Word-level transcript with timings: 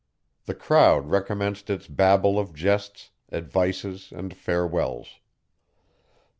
The 0.45 0.55
crowd 0.55 1.11
recommenced 1.11 1.69
its 1.69 1.87
babel 1.87 2.39
of 2.39 2.55
jests, 2.55 3.11
advices, 3.31 4.11
and 4.11 4.35
farewells. 4.35 5.19